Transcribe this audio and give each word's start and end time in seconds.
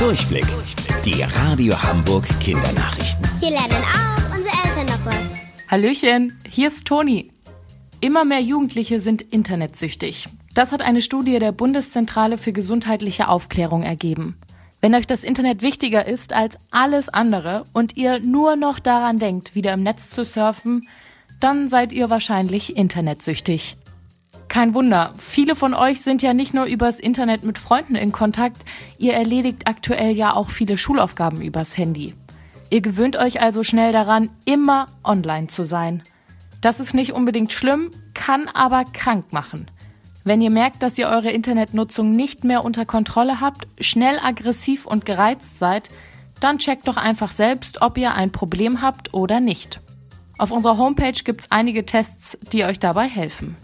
Durchblick. 0.00 0.46
Die 1.04 1.22
Radio 1.22 1.74
Hamburg 1.82 2.26
Kindernachrichten. 2.40 3.28
Hier 3.38 3.50
lernen 3.50 3.84
auch 3.84 4.34
unsere 4.34 4.54
Eltern 4.64 4.86
noch 4.86 5.04
was. 5.04 5.36
Hallöchen, 5.68 6.38
hier 6.48 6.68
ist 6.68 6.86
Toni. 6.86 7.30
Immer 8.00 8.24
mehr 8.24 8.40
Jugendliche 8.40 9.02
sind 9.02 9.20
internetsüchtig. 9.20 10.26
Das 10.54 10.72
hat 10.72 10.80
eine 10.80 11.02
Studie 11.02 11.38
der 11.38 11.52
Bundeszentrale 11.52 12.38
für 12.38 12.54
gesundheitliche 12.54 13.28
Aufklärung 13.28 13.82
ergeben. 13.82 14.38
Wenn 14.80 14.94
euch 14.94 15.06
das 15.06 15.22
Internet 15.22 15.60
wichtiger 15.60 16.06
ist 16.06 16.32
als 16.32 16.56
alles 16.70 17.10
andere 17.10 17.64
und 17.74 17.98
ihr 17.98 18.20
nur 18.20 18.56
noch 18.56 18.78
daran 18.78 19.18
denkt, 19.18 19.54
wieder 19.54 19.74
im 19.74 19.82
Netz 19.82 20.08
zu 20.08 20.24
surfen, 20.24 20.88
dann 21.40 21.68
seid 21.68 21.92
ihr 21.92 22.08
wahrscheinlich 22.08 22.74
internetsüchtig. 22.74 23.76
Kein 24.50 24.74
Wunder, 24.74 25.14
viele 25.16 25.54
von 25.54 25.74
euch 25.74 26.02
sind 26.02 26.22
ja 26.22 26.34
nicht 26.34 26.54
nur 26.54 26.64
übers 26.64 26.98
Internet 26.98 27.44
mit 27.44 27.56
Freunden 27.56 27.94
in 27.94 28.10
Kontakt, 28.10 28.56
ihr 28.98 29.14
erledigt 29.14 29.68
aktuell 29.68 30.10
ja 30.10 30.34
auch 30.34 30.50
viele 30.50 30.76
Schulaufgaben 30.76 31.40
übers 31.40 31.78
Handy. 31.78 32.14
Ihr 32.68 32.80
gewöhnt 32.80 33.16
euch 33.16 33.40
also 33.40 33.62
schnell 33.62 33.92
daran, 33.92 34.28
immer 34.44 34.86
online 35.04 35.46
zu 35.46 35.64
sein. 35.64 36.02
Das 36.60 36.80
ist 36.80 36.94
nicht 36.94 37.12
unbedingt 37.12 37.52
schlimm, 37.52 37.92
kann 38.12 38.48
aber 38.48 38.82
krank 38.92 39.32
machen. 39.32 39.70
Wenn 40.24 40.40
ihr 40.40 40.50
merkt, 40.50 40.82
dass 40.82 40.98
ihr 40.98 41.06
eure 41.06 41.30
Internetnutzung 41.30 42.10
nicht 42.10 42.42
mehr 42.42 42.64
unter 42.64 42.84
Kontrolle 42.84 43.40
habt, 43.40 43.68
schnell 43.80 44.18
aggressiv 44.18 44.84
und 44.84 45.06
gereizt 45.06 45.60
seid, 45.60 45.90
dann 46.40 46.58
checkt 46.58 46.88
doch 46.88 46.96
einfach 46.96 47.30
selbst, 47.30 47.82
ob 47.82 47.96
ihr 47.96 48.14
ein 48.14 48.32
Problem 48.32 48.82
habt 48.82 49.14
oder 49.14 49.38
nicht. 49.38 49.80
Auf 50.38 50.50
unserer 50.50 50.76
Homepage 50.76 51.22
gibt's 51.22 51.46
einige 51.50 51.86
Tests, 51.86 52.36
die 52.52 52.64
euch 52.64 52.80
dabei 52.80 53.06
helfen. 53.06 53.56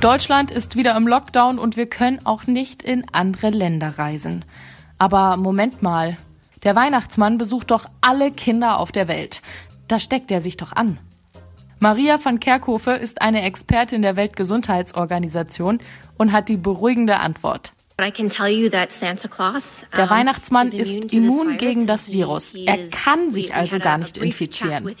Deutschland 0.00 0.50
ist 0.50 0.76
wieder 0.76 0.94
im 0.94 1.08
Lockdown 1.08 1.58
und 1.58 1.78
wir 1.78 1.86
können 1.86 2.24
auch 2.26 2.46
nicht 2.46 2.82
in 2.82 3.06
andere 3.12 3.48
Länder 3.48 3.98
reisen. 3.98 4.44
Aber 4.98 5.38
Moment 5.38 5.82
mal, 5.82 6.18
der 6.64 6.76
Weihnachtsmann 6.76 7.38
besucht 7.38 7.70
doch 7.70 7.86
alle 8.02 8.30
Kinder 8.30 8.78
auf 8.78 8.92
der 8.92 9.08
Welt. 9.08 9.40
Da 9.88 9.98
steckt 9.98 10.30
er 10.30 10.42
sich 10.42 10.58
doch 10.58 10.72
an. 10.72 10.98
Maria 11.78 12.18
van 12.22 12.40
Kerkhove 12.40 12.92
ist 12.92 13.22
eine 13.22 13.42
Expertin 13.42 14.02
der 14.02 14.16
Weltgesundheitsorganisation 14.16 15.80
und 16.18 16.32
hat 16.32 16.50
die 16.50 16.56
beruhigende 16.58 17.16
Antwort. 17.18 17.72
Der 19.96 20.10
Weihnachtsmann 20.10 20.66
ist 20.68 21.14
immun 21.14 21.56
gegen 21.56 21.86
das 21.86 22.08
Virus. 22.12 22.52
Er 22.52 22.76
kann 22.88 23.30
sich 23.30 23.54
also 23.54 23.78
gar 23.78 23.96
nicht 23.96 24.18
infizieren. 24.18 24.94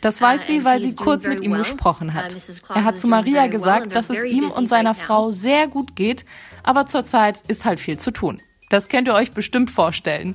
Das 0.00 0.20
weiß 0.20 0.48
sie, 0.48 0.64
weil 0.64 0.82
sie 0.82 0.96
kurz 0.96 1.26
mit 1.26 1.42
ihm 1.42 1.52
gesprochen 1.52 2.12
hat. 2.12 2.34
Er 2.74 2.84
hat 2.84 2.96
zu 2.96 3.06
Maria 3.06 3.46
gesagt, 3.46 3.94
dass 3.94 4.10
es 4.10 4.24
ihm 4.24 4.50
und 4.50 4.68
seiner 4.68 4.94
Frau 4.94 5.30
sehr 5.30 5.68
gut 5.68 5.94
geht, 5.94 6.24
aber 6.64 6.86
zurzeit 6.86 7.40
ist 7.46 7.64
halt 7.64 7.78
viel 7.78 8.00
zu 8.00 8.10
tun. 8.10 8.40
Das 8.68 8.88
könnt 8.88 9.06
ihr 9.06 9.14
euch 9.14 9.30
bestimmt 9.30 9.70
vorstellen. 9.70 10.34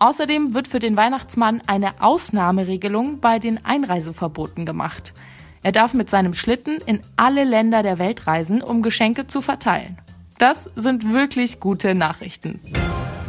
Außerdem 0.00 0.54
wird 0.54 0.66
für 0.66 0.80
den 0.80 0.96
Weihnachtsmann 0.96 1.62
eine 1.68 2.02
Ausnahmeregelung 2.02 3.20
bei 3.20 3.38
den 3.38 3.64
Einreiseverboten 3.64 4.66
gemacht. 4.66 5.12
Er 5.62 5.70
darf 5.70 5.94
mit 5.94 6.10
seinem 6.10 6.34
Schlitten 6.34 6.78
in 6.84 7.00
alle 7.16 7.44
Länder 7.44 7.84
der 7.84 8.00
Welt 8.00 8.26
reisen, 8.26 8.60
um 8.60 8.82
Geschenke 8.82 9.28
zu 9.28 9.40
verteilen. 9.40 9.98
Das 10.38 10.68
sind 10.74 11.12
wirklich 11.12 11.60
gute 11.60 11.94
Nachrichten. 11.94 12.60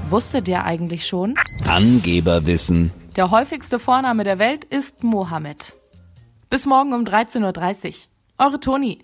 Wusstet 0.09 0.47
ihr 0.47 0.63
eigentlich 0.63 1.05
schon? 1.05 1.35
Angeberwissen. 1.67 2.91
Der 3.15 3.31
häufigste 3.31 3.79
Vorname 3.79 4.23
der 4.23 4.39
Welt 4.39 4.65
ist 4.65 5.03
Mohammed. 5.03 5.73
Bis 6.49 6.65
morgen 6.65 6.93
um 6.93 7.03
13.30 7.03 7.87
Uhr. 7.87 7.93
Eure 8.45 8.59
Toni. 8.59 8.99